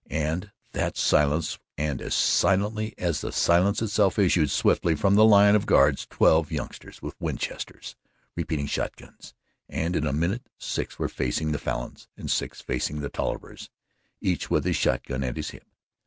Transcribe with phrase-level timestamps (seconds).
[0.09, 5.55] In that silence and as silently as the silence itself issued swiftly from the line
[5.55, 7.95] of guards twelve youngsters with Winchesters,
[8.35, 9.35] repeating shot guns,
[9.69, 13.69] and in a minute six were facing the Falins and six facing the Tollivers,
[14.21, 15.67] each with his shot gun at his hip.